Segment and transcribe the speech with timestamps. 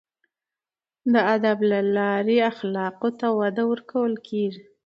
[1.13, 4.61] د ادب له لارې اخلاقو ته وده ورکول کیږي.